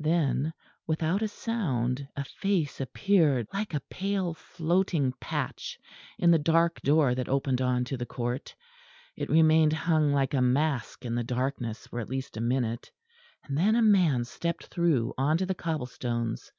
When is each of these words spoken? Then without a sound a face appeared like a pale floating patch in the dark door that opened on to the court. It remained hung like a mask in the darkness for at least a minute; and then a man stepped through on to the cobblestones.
Then 0.00 0.54
without 0.86 1.20
a 1.20 1.28
sound 1.28 2.08
a 2.16 2.24
face 2.24 2.80
appeared 2.80 3.46
like 3.52 3.74
a 3.74 3.82
pale 3.90 4.32
floating 4.32 5.12
patch 5.20 5.78
in 6.18 6.30
the 6.30 6.38
dark 6.38 6.80
door 6.80 7.14
that 7.14 7.28
opened 7.28 7.60
on 7.60 7.84
to 7.84 7.98
the 7.98 8.06
court. 8.06 8.54
It 9.14 9.28
remained 9.28 9.74
hung 9.74 10.10
like 10.10 10.32
a 10.32 10.40
mask 10.40 11.04
in 11.04 11.14
the 11.16 11.22
darkness 11.22 11.86
for 11.86 12.00
at 12.00 12.08
least 12.08 12.38
a 12.38 12.40
minute; 12.40 12.90
and 13.44 13.58
then 13.58 13.76
a 13.76 13.82
man 13.82 14.24
stepped 14.24 14.68
through 14.68 15.12
on 15.18 15.36
to 15.36 15.44
the 15.44 15.54
cobblestones. 15.54 16.50